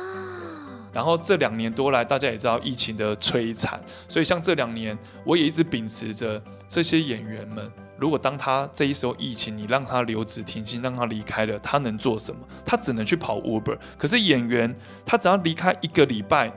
[0.97, 3.79] 然后这两年多来，大家也知道疫情的摧残，
[4.09, 12.41] 所以像这两年，我也一直秉持着这些演员们，如果当他这一时候疫情，你让他留职停薪，让他离开了，他能做什么？
[12.65, 13.77] 他只能去跑 Uber。
[13.99, 14.75] 可是演员，
[15.05, 16.51] 他只要离开一个礼拜，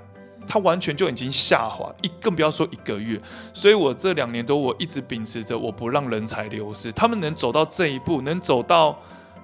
[0.48, 3.22] 他完全就已经下滑，一更不要说一个月。
[3.54, 8.98] 所以我这两年多，我一直秉持着我不让人才流失，他们能走到这一步，能走到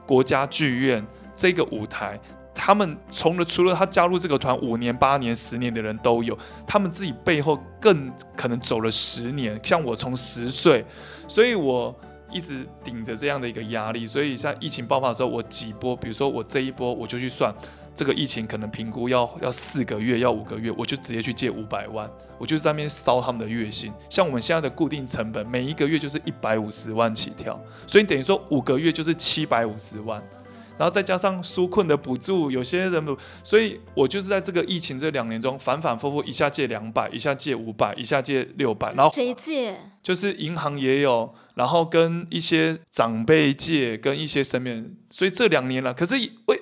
[0.05, 2.17] 国家剧院这个舞台。
[2.55, 6.35] 他们从了除了他加入这个团五年、八年、十年的人都有，
[6.65, 9.59] 他们自己背后更可能走了十年。
[9.61, 10.83] 像我从十岁，
[11.27, 11.93] 所以我
[12.31, 14.07] 一直顶着这样的一个压力。
[14.07, 17.53] 所以像疫情爆发的时候，我几波，比如说我这一波，我就去算
[17.93, 23.91] 这个疫情可能评估要要四个月、要五个月，我就直接去借五百万，我就在那边烧他们的月薪。
[24.09, 30.23] 像我们现在的固定成本，每一个月就是一百五十万起跳，所以等于说五个月就是七百五十万。
[30.77, 39.77] 然后再加上纾困的补助，有些人不，所以我就是在这个疫情这两年中反反复复，一下借两百，一下借五百，一下借六百，然后谁借？
[40.03, 46.15] 就是银行也有，然后跟一些长辈借，跟一些身边人，所以这两年了，可是
[46.47, 46.61] 为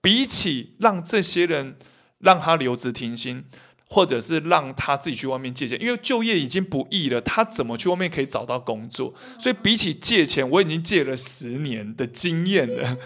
[0.00, 1.76] 比起让这些人
[2.18, 3.44] 让他留职停薪，
[3.86, 9.12] 或者是让他自己去外面借钱，因为就业已经不易了，他怎么去外面可以找到工作？
[9.40, 12.96] 所以比起借钱，我已经借了十年的经验了。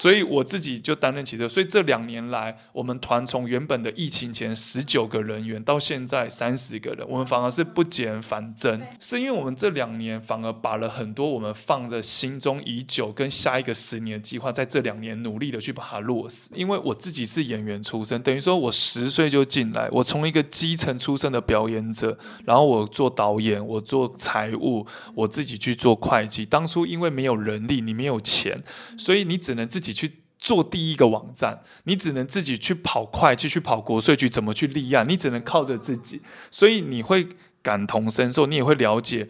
[0.00, 16.48] 所以我自己就担任起这，所以这两年来，我们团从原本的疫情前十九个人员，到现在三十个人，我们反而是不减反增，是因为我们这两年反而把了很多我们放在心中已久跟下一个十年的计划，在这两年努力的去把它落实。
[16.54, 26.46] 因为我自己是演员出身，等于说我十岁就进来，我从一个基层出身的表演者，然后我做导演，我做财务，我自己去做会计。
[26.46, 28.58] 当初因为没有人力，你没有钱，
[28.96, 29.89] 所以你只能自己。
[29.92, 35.06] 去做第一个网站，你只能自己去跑会计，去跑国税局，怎么去立案？
[35.06, 37.28] 你只能靠着自己，所以你会
[37.62, 39.28] 感同身受，你也会了解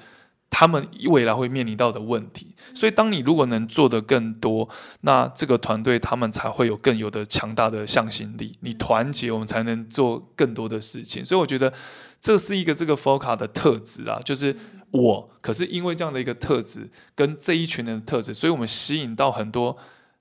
[0.48, 2.54] 他们未来会面临到的问题。
[2.72, 4.68] 所以，当你如果能做得更多，
[5.00, 8.52] 那这个团队他们才会有更有的强大的向心力。
[8.60, 11.24] 你团结，我们才能做更多的事情。
[11.24, 11.72] 所以，我觉得
[12.20, 14.54] 这是一个这个 FOCA 的特质啊，就是
[14.92, 15.28] 我。
[15.40, 19.76] 可是因为这样的一个特质跟这一群人的特质，所以我们吸引到很多。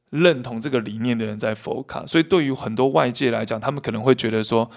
[0.09, 4.69] 认同这个理念的人在 FOCA，所以对于很多外界来讲，他们可能会觉得说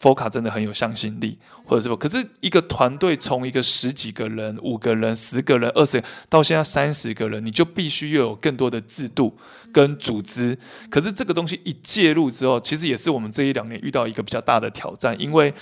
[0.00, 9.36] ，FOCA 真的很有向心力，或者是说，可是一个团队从一个十几个人、五个人、十个人、二十到现在三十个人，你就必须要有更多的制度
[9.72, 10.56] 跟组织。
[10.88, 15.52] 可是这个东西一介入之后，其实也是我们这一两年遇到一个比较大的挑战，因为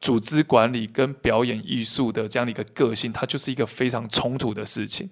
[0.00, 5.08] 组织管理跟表演艺术的这样的一个个性，它就是一个非常冲突的事情。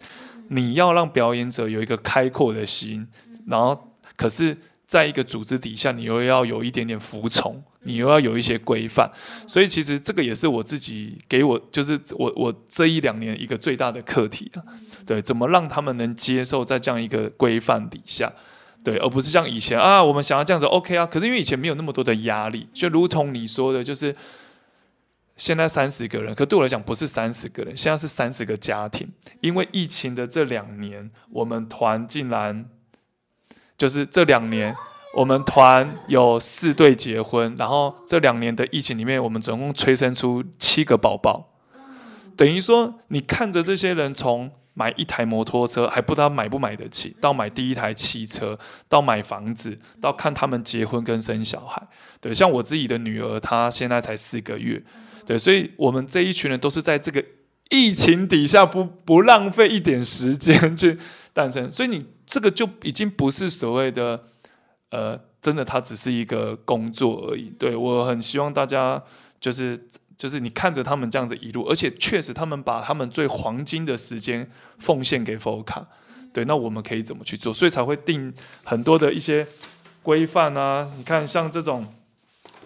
[0.49, 3.07] 你要让表演者有一个开阔的心。
[3.47, 9.11] 然后，可是，在一个组织底下，你又要有一点点服从，你又要有一些规范，
[9.47, 14.63] 所以其实这个也是我自己给我，就是我我这一两年一个最大的课题啊，
[15.05, 18.33] 对，怎么让他们能接受在这样一个规范底下，
[18.85, 24.15] 对，而不是像以前啊，我们想要这样子 OK 啊，可是因为以前没有那么多的压力，就如同你说的，就是
[25.37, 29.09] 现在三十个人，可对我来讲不是三十个人，现在是三十个家庭，
[29.41, 32.69] 因为疫情的这两年，我们团竟然。
[33.77, 34.75] 就是这两年，
[35.15, 41.53] 我们团有四对结婚，然后这两年的疫情里面，我们总共催生出七个宝宝。
[42.37, 48.59] 等于说，你看着这些人从买一台摩托车还不知道买不买得起，到买第一台汽车，
[48.89, 51.83] 到买房子，到看他们结婚跟生小孩。
[52.21, 54.83] 对，像我自己的女儿，她现在才四个月。
[55.25, 57.25] 对，所以我们这一群人都是在这个
[57.71, 60.99] 疫情底下不不浪费一点时间去
[61.37, 61.71] 诞生。
[61.71, 62.03] 所以你。
[62.29, 64.25] 这个就已经不是所谓的，
[64.91, 67.51] 呃，真的，它只是一个工作而已。
[67.57, 69.01] 对，我很希望大家
[69.39, 75.87] 就是就是你看着他们这样子一路，而且确实他们把他们最黄金的时间奉献给 FOCA。
[76.33, 77.55] 对，那我们可以怎么去做？
[77.55, 78.35] 所以才会定
[78.65, 79.47] 很多的一些
[80.03, 80.91] 规范啊。
[80.99, 81.87] 你看，像这种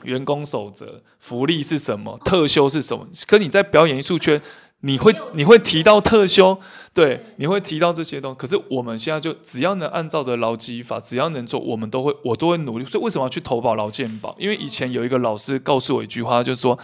[0.04, 3.06] 员工守则、福利是什么、特休是什么？
[3.28, 4.40] 可你在表演艺术圈。
[4.82, 6.58] 你会你会提到特休，
[6.94, 8.38] 对，你会提到这些东西。
[8.38, 12.84] 可是我们现在就只要能按照的劳基法，只要能做，我们都会，我都会努力。
[12.86, 14.34] 所以为什么要去投保劳健保？
[14.38, 16.78] 因为以前有一个老师告诉我一句话，就是说，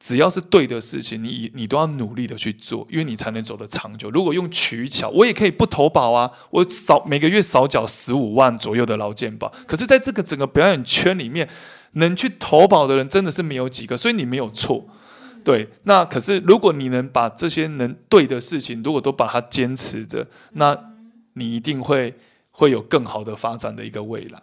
[0.00, 4.08] 只要是对的事情，你你都要努力的去做，因为你才能走得长久。
[4.08, 9.52] 如果用取巧，我也可以不投保啊，我少每个月少缴十五万左右的劳健保。
[9.66, 11.46] 可是在这个整个表演圈里面，
[11.92, 14.86] 能去投保的人真的是没有几个，所以你没有错。
[15.46, 20.76] 对，那可是如果你能把这些能对的事情，如果都把它坚持着，那
[21.34, 22.12] 你一定会
[22.50, 24.42] 会有更好的发展的一个未来。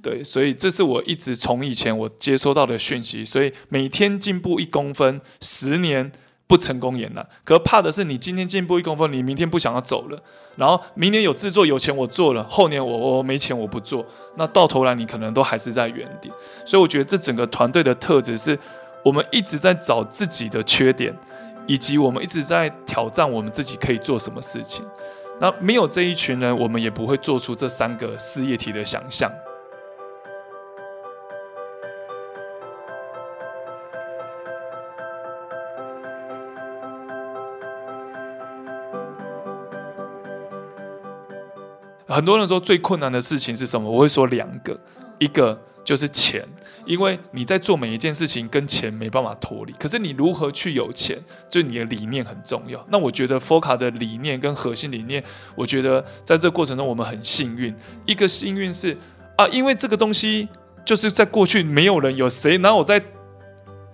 [0.00, 3.24] 对，所以这是我一直从以前我接收到的讯息。
[3.24, 6.12] 所以每天进步一公分，十年
[6.46, 7.28] 不成功也难。
[7.42, 10.22] 可怕的是，你今天进步一公分，你明天不想要走了，
[10.54, 16.32] 然后明年有制作有钱我做了，后年我我没钱我不做，那到头来你可能都还是在原点。
[16.64, 18.56] 所以我觉得这整个团队的特质是。
[19.06, 21.16] 我们一直在找自己的缺点，
[21.68, 24.84] 以及我们一直在挑战我们自己可以做什么事情。
[25.38, 29.30] 那没有这一群人，我们也不会做出这三个事业体的想象。
[42.08, 43.88] 很多人说最困难的事情是什么？
[43.88, 44.76] 我会说两个，
[45.20, 46.44] 一个就是钱，
[46.84, 49.72] 因为你在做每一件事情跟钱没办法脱离。
[49.74, 51.16] 可是你如何去有钱，
[51.48, 52.84] 就你的理念很重要。
[52.90, 55.22] 那我觉得福卡的理念跟核心理念，
[55.54, 57.72] 我觉得在这过程中我们很幸运。
[58.04, 58.98] 一个幸运是
[59.36, 60.48] 啊，因为这个东西
[60.84, 63.00] 就是在过去没有人有谁，然后我在。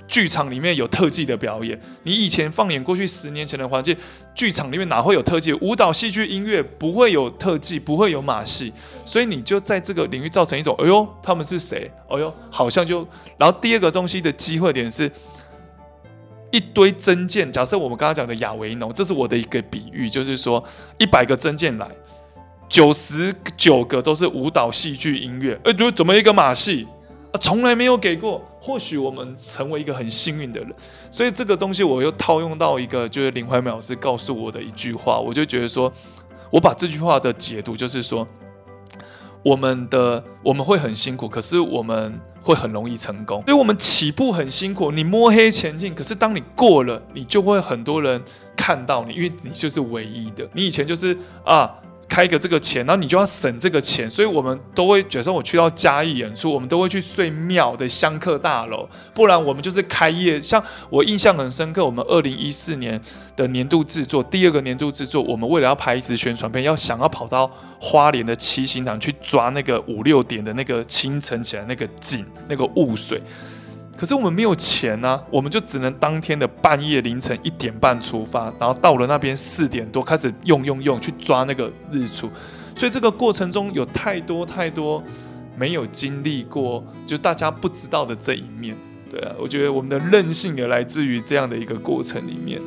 [0.09, 3.97] 剧场里面有特技的表演，你以前放眼过去十年前的环境，
[4.35, 5.53] 剧场里面哪会有特技？
[5.55, 8.73] 舞蹈、戏剧、音乐不会有特技，不会有马戏，
[9.07, 11.91] 所以你就在这个领域造成一种，哎呦，他们是谁？
[12.09, 13.07] 哎呦，好像就……
[13.39, 15.11] 然后第二个东西的机会点是
[16.51, 17.51] 一堆真剑。
[17.51, 20.63] 假设我们刚刚讲的亚维农，这是我的一个比喻，就是说
[20.99, 21.89] 一百个真剑来，
[22.69, 26.87] 九十九个都是舞蹈、戏剧、音乐，哎，就怎么一个马戏？
[27.33, 28.47] 啊，从来没有给过。
[28.61, 30.73] 或许我们成为一个很幸运的人，
[31.11, 35.93] 所以这个东西我又套用到一个，就是林怀民老师告诉我的一句话，我就觉得说，
[36.49, 38.25] 我把这句话的解读就是说，
[39.43, 43.43] 我们的我们会很辛苦，可是我们会很容易成功。
[43.47, 48.23] 所以我们起步很辛苦，你摸黑前进，可是当你过了，你就会很多人
[48.57, 50.49] 看到你，因为你就是唯一的。
[50.53, 51.69] 你以前就是啊。
[52.09, 60.41] 开个这个钱，然后你就要省这个钱，所以我们都会，假设我去到嘉义演出，我们都会去睡庙的香客大楼，不然我们就是开业。
[60.41, 63.01] 像我印象很深刻，我们二零一四年
[63.35, 67.51] 的年度制作，第二个年度制作，我们为了要拍一支宣传片，要想要跑到
[67.81, 73.23] 花莲的七星潭去抓那个五六点的那个清晨起来那个景，那个雾水。
[73.97, 82.29] 可是我们没有钱呢、啊，我们就只能当天的半夜凌晨一点半出发，然后到了那边四点多开始用用用去抓那个日出，
[82.75, 85.03] 所以这个过程中有太多太多
[85.57, 88.77] 没有经历过，就大家不知道的这一面。
[89.11, 92.61] 对啊，我觉得我们的韧性也来自于这样的一个过程里面。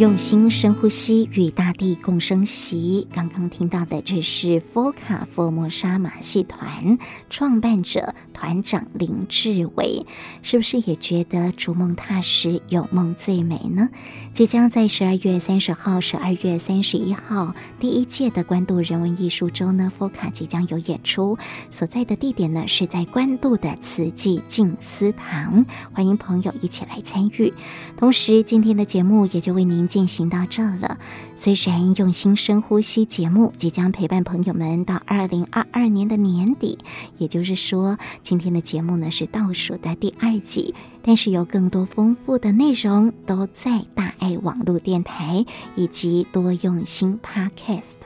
[0.00, 3.06] 用心深呼吸，与大地共生息。
[3.12, 6.96] 刚刚听到的，这是佛卡佛摩沙马戏团
[7.28, 10.06] 创办者团长林志伟，
[10.40, 13.90] 是不是也觉得逐梦踏实，有梦最美呢？
[14.32, 21.36] 即将在十二月三十号、十二月三十一号第一届的关渡人文艺术周呢，FOCA 即将有演出，
[21.70, 27.52] 所在的地点呢是在关渡的慈济静思堂，欢迎朋友一起来参与。
[27.98, 30.96] 同时，今天的节目也就为您进行到这了。
[31.36, 36.78] 虽然用心深呼吸节目即将陪伴朋友们到二零二二年的年底，
[37.18, 37.98] 也就是说，
[38.30, 40.72] 今天的节目呢是倒数的第二集，
[41.02, 47.96] 但是有更多丰富的内容都在大爱网络电台以及多用心 Podcast，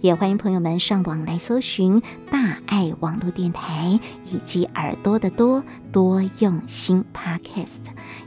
[0.00, 2.00] 也欢迎朋友们上网来搜寻
[2.30, 4.00] 大爱网络电台
[4.32, 5.62] 以及耳朵的多
[5.92, 7.80] 多用心 Podcast，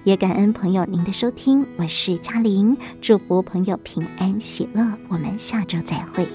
[0.03, 6.27] 也感恩朋友您的收听，我是嘉玲，祝福朋友平安喜乐，我们下周再会。